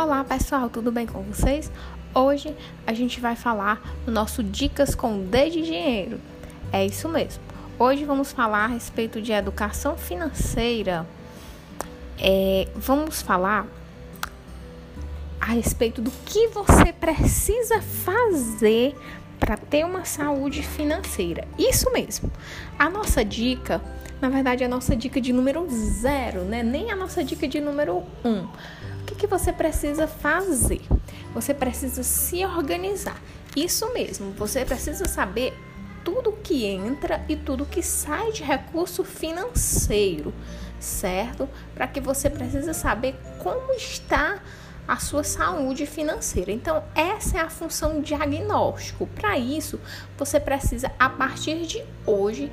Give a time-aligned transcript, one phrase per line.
[0.00, 1.72] Olá pessoal, tudo bem com vocês?
[2.14, 2.54] Hoje
[2.86, 6.20] a gente vai falar do nosso Dicas com D de Dinheiro.
[6.72, 7.42] É isso mesmo.
[7.76, 11.04] Hoje vamos falar a respeito de educação financeira.
[12.16, 13.66] É, vamos falar
[15.40, 18.94] a respeito do que você precisa fazer
[19.40, 21.44] para ter uma saúde financeira.
[21.58, 22.30] Isso mesmo.
[22.78, 23.82] A nossa dica,
[24.20, 26.62] na verdade, é a nossa dica de número zero, né?
[26.62, 28.46] Nem a nossa dica de número um
[29.18, 30.80] que, você precisa fazer?
[31.34, 33.20] Você precisa se organizar.
[33.56, 35.52] Isso mesmo, você precisa saber
[36.04, 40.32] tudo que entra e tudo que sai de recurso financeiro,
[40.78, 41.48] certo?
[41.74, 44.40] Para que você precisa saber como está
[44.86, 46.50] a sua saúde financeira.
[46.50, 49.06] Então, essa é a função diagnóstico.
[49.08, 49.78] Para isso,
[50.16, 52.50] você precisa a partir de hoje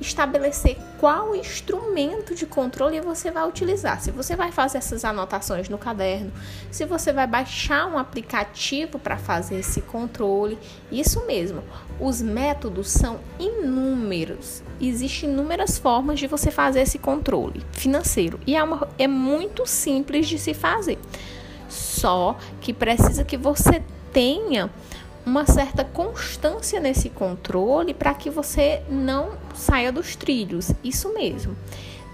[0.00, 4.00] estabelecer qual instrumento de controle você vai utilizar.
[4.00, 6.32] Se você vai fazer essas anotações no caderno,
[6.70, 10.58] se você vai baixar um aplicativo para fazer esse controle,
[10.90, 11.62] isso mesmo.
[12.00, 14.62] Os métodos são inúmeros.
[14.80, 20.28] Existem inúmeras formas de você fazer esse controle financeiro e é, uma, é muito simples
[20.28, 20.98] de se fazer.
[21.68, 24.70] Só que precisa que você tenha
[25.26, 30.70] uma certa constância nesse controle para que você não saia dos trilhos.
[30.84, 31.56] Isso mesmo.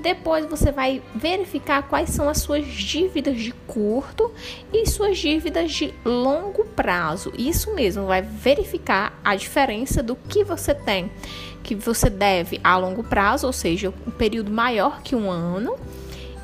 [0.00, 4.32] Depois você vai verificar quais são as suas dívidas de curto
[4.72, 7.32] e suas dívidas de longo prazo.
[7.38, 11.08] Isso mesmo, vai verificar a diferença do que você tem,
[11.62, 15.76] que você deve a longo prazo, ou seja, um período maior que um ano,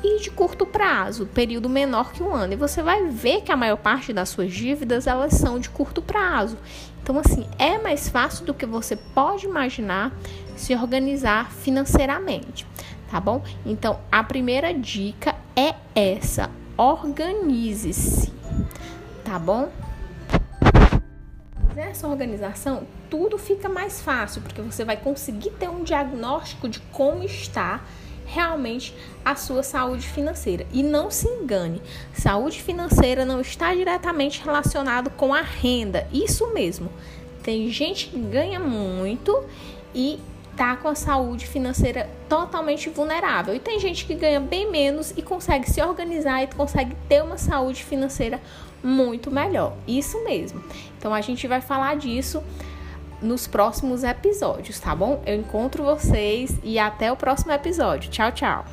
[0.03, 2.53] e de curto prazo, período menor que um ano.
[2.53, 6.01] E você vai ver que a maior parte das suas dívidas elas são de curto
[6.01, 6.57] prazo.
[7.01, 10.11] Então, assim, é mais fácil do que você pode imaginar
[10.55, 12.65] se organizar financeiramente,
[13.09, 13.43] tá bom?
[13.65, 18.31] Então, a primeira dica é essa: organize-se,
[19.23, 19.69] tá bom?
[21.75, 27.23] Nessa organização, tudo fica mais fácil, porque você vai conseguir ter um diagnóstico de como
[27.23, 27.81] está
[28.31, 28.93] realmente
[29.25, 30.65] a sua saúde financeira.
[30.71, 31.81] E não se engane,
[32.13, 36.07] saúde financeira não está diretamente relacionado com a renda.
[36.13, 36.91] Isso mesmo.
[37.43, 39.43] Tem gente que ganha muito
[39.93, 40.19] e
[40.55, 43.55] tá com a saúde financeira totalmente vulnerável.
[43.55, 47.37] E tem gente que ganha bem menos e consegue se organizar e consegue ter uma
[47.37, 48.41] saúde financeira
[48.83, 49.73] muito melhor.
[49.87, 50.61] Isso mesmo.
[50.97, 52.43] Então a gente vai falar disso
[53.21, 55.21] nos próximos episódios, tá bom?
[55.25, 58.09] Eu encontro vocês e até o próximo episódio.
[58.09, 58.65] Tchau, tchau.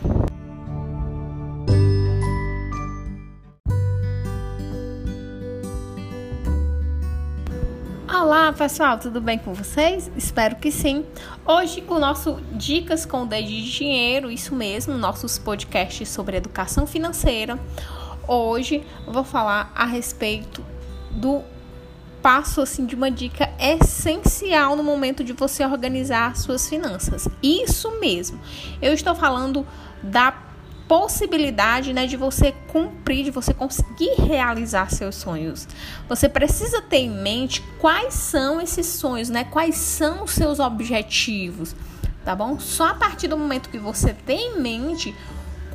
[8.08, 10.10] Olá pessoal, tudo bem com vocês?
[10.16, 11.04] Espero que sim.
[11.44, 16.86] Hoje o nosso Dicas com o Dedo de Dinheiro, isso mesmo, nossos podcasts sobre educação
[16.86, 17.58] financeira.
[18.26, 20.64] Hoje vou falar a respeito
[21.10, 21.42] do
[22.26, 27.28] passo assim de uma dica essencial no momento de você organizar suas finanças.
[27.40, 28.40] Isso mesmo.
[28.82, 29.64] Eu estou falando
[30.02, 30.32] da
[30.88, 35.68] possibilidade, né, de você cumprir, de você conseguir realizar seus sonhos.
[36.08, 39.44] Você precisa ter em mente quais são esses sonhos, né?
[39.44, 41.76] Quais são os seus objetivos,
[42.24, 42.58] tá bom?
[42.58, 45.14] Só a partir do momento que você tem em mente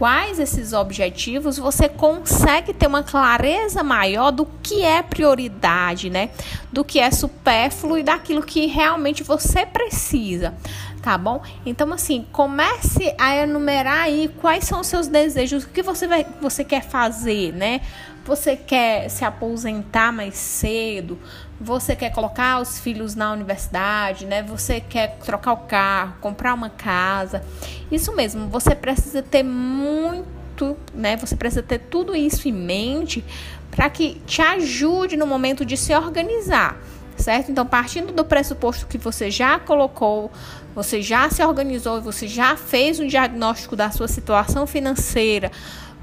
[0.02, 6.32] quais esses objetivos, você consegue ter uma clareza maior do que é prioridade, né?
[6.74, 10.56] Do que é supérfluo e daquilo que realmente você precisa,
[11.04, 11.44] tá bom?
[11.64, 16.26] Então, assim, comece a enumerar aí quais são os seus desejos, o que você, vai,
[16.42, 17.82] você quer fazer, né?
[18.24, 21.18] Você quer se aposentar mais cedo?
[21.60, 24.44] Você quer colocar os filhos na universidade, né?
[24.44, 27.44] Você quer trocar o carro, comprar uma casa.
[27.92, 31.18] Isso mesmo, você precisa ter muito, né?
[31.18, 33.26] Você precisa ter tudo isso em mente
[33.72, 36.78] para que te ajude no momento de se organizar,
[37.18, 37.52] certo?
[37.52, 40.32] Então, partindo do pressuposto que você já colocou,
[40.76, 45.52] você já se organizou, você já fez um diagnóstico da sua situação financeira,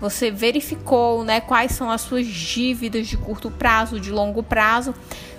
[0.01, 4.95] você verificou né, quais são as suas dívidas de curto prazo, de longo prazo.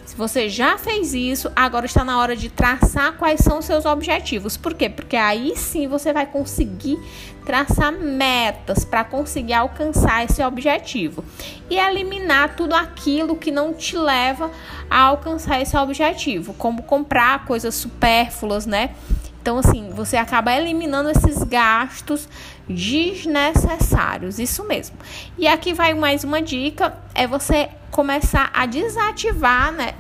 [0.06, 3.86] Se você já fez isso, agora está na hora de traçar quais são os seus
[3.86, 4.58] objetivos.
[4.58, 4.90] Por quê?
[4.90, 6.98] Porque aí sim você vai conseguir
[7.46, 11.24] traçar metas para conseguir alcançar esse objetivo
[11.70, 14.52] e eliminar tudo aquilo que não te leva
[14.90, 18.92] a alcançar esse objetivo, como comprar coisas supérfluas, né?
[19.42, 22.28] Então, assim, você acaba eliminando esses gastos
[22.69, 24.95] desnecessários, isso mesmo.
[25.38, 29.94] E aqui vai mais uma dica: é você começar a desativar, né?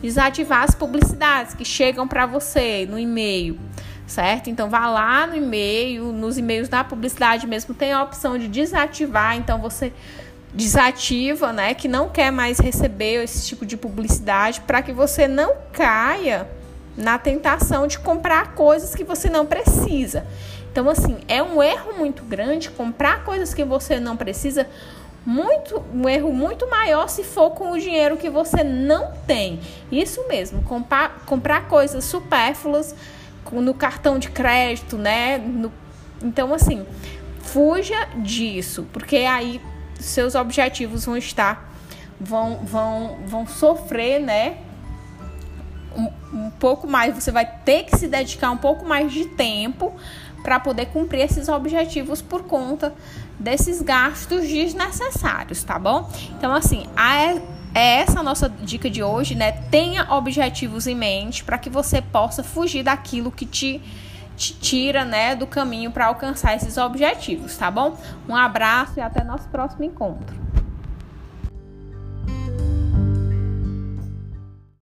[0.00, 3.58] Desativar as publicidades que chegam para você no e-mail,
[4.06, 4.48] certo?
[4.48, 9.36] Então, vá lá no e-mail, nos e-mails da publicidade mesmo tem a opção de desativar,
[9.36, 9.92] então você
[10.52, 15.52] desativa, né, que não quer mais receber esse tipo de publicidade, para que você não
[15.72, 16.48] caia
[16.96, 20.26] na tentação de comprar coisas que você não precisa.
[20.70, 24.68] Então, assim, é um erro muito grande comprar coisas que você não precisa,
[25.24, 29.60] muito um erro muito maior se for com o dinheiro que você não tem.
[29.90, 32.94] Isso mesmo, comprar, comprar coisas supérfluas
[33.52, 35.38] no cartão de crédito, né?
[35.38, 35.72] No,
[36.22, 36.84] então, assim,
[37.40, 39.60] fuja disso, porque aí
[40.00, 41.72] seus objetivos vão estar,
[42.18, 44.58] vão, vão, vão sofrer, né?
[46.64, 49.92] Pouco mais, você vai ter que se dedicar um pouco mais de tempo
[50.42, 52.94] para poder cumprir esses objetivos por conta
[53.38, 56.10] desses gastos desnecessários, tá bom?
[56.30, 57.42] Então, assim, a, é
[57.74, 59.52] essa a nossa dica de hoje, né?
[59.70, 63.82] Tenha objetivos em mente para que você possa fugir daquilo que te,
[64.34, 67.94] te tira, né, do caminho para alcançar esses objetivos, tá bom?
[68.26, 70.43] Um abraço e até nosso próximo encontro.